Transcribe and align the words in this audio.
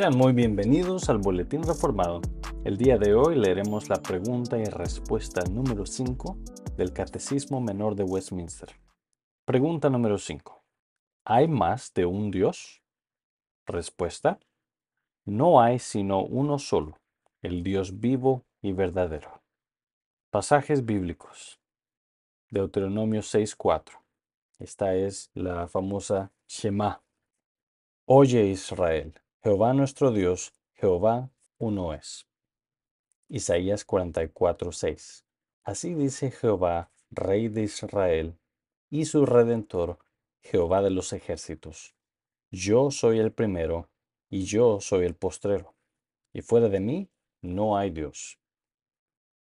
Sean 0.00 0.16
muy 0.16 0.32
bienvenidos 0.32 1.10
al 1.10 1.18
Boletín 1.18 1.62
Reformado. 1.62 2.22
El 2.64 2.78
día 2.78 2.96
de 2.96 3.12
hoy 3.12 3.36
leeremos 3.36 3.90
la 3.90 4.00
pregunta 4.00 4.56
y 4.56 4.64
respuesta 4.64 5.42
número 5.42 5.84
5 5.84 6.38
del 6.78 6.94
Catecismo 6.94 7.60
Menor 7.60 7.96
de 7.96 8.04
Westminster. 8.04 8.70
Pregunta 9.44 9.90
número 9.90 10.16
5. 10.16 10.64
¿Hay 11.26 11.48
más 11.48 11.92
de 11.92 12.06
un 12.06 12.30
Dios? 12.30 12.82
Respuesta. 13.66 14.40
No 15.26 15.60
hay 15.60 15.78
sino 15.78 16.24
uno 16.24 16.58
solo, 16.58 16.98
el 17.42 17.62
Dios 17.62 18.00
vivo 18.00 18.46
y 18.62 18.72
verdadero. 18.72 19.42
Pasajes 20.30 20.86
bíblicos. 20.86 21.60
Deuteronomio 22.48 23.20
6.4. 23.20 24.00
Esta 24.60 24.94
es 24.94 25.30
la 25.34 25.68
famosa 25.68 26.32
Shema. 26.48 27.02
Oye 28.06 28.46
Israel, 28.46 29.20
Jehová 29.42 29.72
nuestro 29.72 30.12
Dios, 30.12 30.52
Jehová 30.74 31.30
uno 31.56 31.94
es. 31.94 32.26
Isaías 33.26 33.86
44:6. 33.86 35.24
Así 35.64 35.94
dice 35.94 36.30
Jehová, 36.30 36.90
Rey 37.10 37.48
de 37.48 37.62
Israel, 37.62 38.38
y 38.90 39.06
su 39.06 39.24
Redentor, 39.24 39.98
Jehová 40.42 40.82
de 40.82 40.90
los 40.90 41.14
ejércitos. 41.14 41.94
Yo 42.50 42.90
soy 42.90 43.18
el 43.18 43.32
primero, 43.32 43.88
y 44.28 44.44
yo 44.44 44.78
soy 44.82 45.06
el 45.06 45.14
postrero, 45.14 45.74
y 46.34 46.42
fuera 46.42 46.68
de 46.68 46.80
mí 46.80 47.08
no 47.40 47.78
hay 47.78 47.88
Dios. 47.88 48.38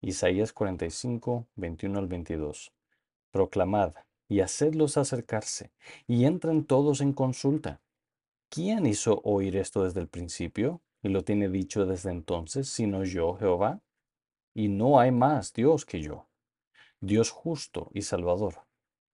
Isaías 0.01 0.53
45, 0.53 1.47
21 1.55 1.97
al 1.97 2.05
22. 2.05 2.71
Proclamad 3.31 3.95
y 4.27 4.41
hacedlos 4.41 4.95
acercarse, 4.95 5.71
y 6.05 6.25
entren 6.25 6.65
todos 6.65 7.01
en 7.01 7.13
consulta. 7.13 7.81
¿Quién 8.49 8.85
hizo 8.85 9.19
oír 9.25 9.57
esto 9.57 9.83
desde 9.83 9.99
el 9.99 10.07
principio 10.07 10.81
y 11.03 11.09
lo 11.09 11.23
tiene 11.23 11.49
dicho 11.49 11.85
desde 11.85 12.11
entonces, 12.11 12.69
sino 12.69 13.03
yo, 13.03 13.35
Jehová? 13.35 13.81
Y 14.53 14.69
no 14.69 14.99
hay 14.99 15.11
más 15.11 15.53
Dios 15.53 15.85
que 15.85 16.01
yo, 16.01 16.29
Dios 17.01 17.29
justo 17.29 17.91
y 17.93 18.03
salvador, 18.03 18.65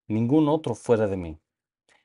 ningún 0.07 0.47
otro 0.47 0.75
fuera 0.75 1.07
de 1.07 1.17
mí. 1.17 1.39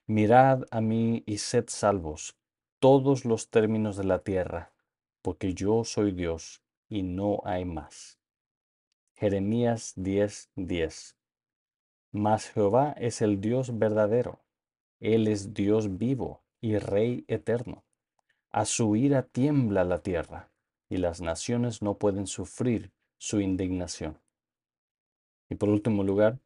Mirad 0.06 0.64
a 0.70 0.80
mí 0.80 1.22
y 1.26 1.36
sed 1.36 1.66
salvos 1.68 2.34
todos 2.78 3.26
los 3.26 3.50
términos 3.50 3.98
de 3.98 4.04
la 4.04 4.20
tierra, 4.20 4.72
porque 5.20 5.52
yo 5.52 5.84
soy 5.84 6.12
Dios 6.12 6.62
y 6.88 7.02
no 7.02 7.42
hay 7.44 7.66
más. 7.66 8.18
Jeremías 9.16 9.92
10:10 9.96 10.48
10. 10.56 11.16
Mas 12.10 12.48
Jehová 12.48 12.94
es 12.96 13.20
el 13.20 13.38
Dios 13.38 13.78
verdadero, 13.78 14.40
Él 14.98 15.28
es 15.28 15.52
Dios 15.52 15.98
vivo 15.98 16.42
y 16.60 16.78
Rey 16.78 17.24
eterno. 17.28 17.84
A 18.50 18.64
su 18.64 18.96
ira 18.96 19.22
tiembla 19.22 19.84
la 19.84 20.02
tierra, 20.02 20.50
y 20.88 20.96
las 20.96 21.20
naciones 21.20 21.82
no 21.82 21.98
pueden 21.98 22.26
sufrir 22.26 22.92
su 23.18 23.40
indignación. 23.40 24.18
Y 25.50 25.56
por 25.56 25.68
último 25.68 26.02
lugar, 26.02 26.40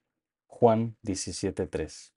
Juan 0.47 0.97
17:3. 1.03 2.15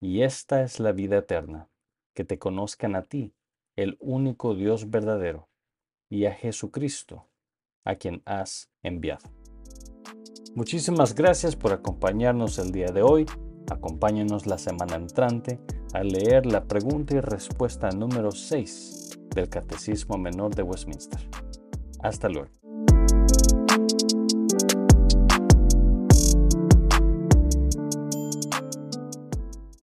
Y 0.00 0.22
esta 0.22 0.62
es 0.62 0.80
la 0.80 0.92
vida 0.92 1.18
eterna, 1.18 1.68
que 2.14 2.24
te 2.24 2.38
conozcan 2.38 2.96
a 2.96 3.02
ti, 3.02 3.34
el 3.76 3.96
único 4.00 4.54
Dios 4.54 4.90
verdadero, 4.90 5.48
y 6.08 6.26
a 6.26 6.34
Jesucristo, 6.34 7.28
a 7.84 7.96
quien 7.96 8.22
has 8.24 8.70
enviado. 8.82 9.30
Muchísimas 10.54 11.14
gracias 11.14 11.56
por 11.56 11.72
acompañarnos 11.72 12.58
el 12.58 12.70
día 12.70 12.88
de 12.88 13.02
hoy. 13.02 13.26
Acompáñenos 13.70 14.46
la 14.46 14.58
semana 14.58 14.96
entrante 14.96 15.58
a 15.94 16.02
leer 16.02 16.44
la 16.44 16.64
pregunta 16.64 17.14
y 17.14 17.20
respuesta 17.20 17.88
número 17.90 18.32
6 18.32 19.20
del 19.32 19.48
Catecismo 19.48 20.18
Menor 20.18 20.52
de 20.52 20.64
Westminster. 20.64 21.20
Hasta 22.00 22.28
luego. 22.28 22.50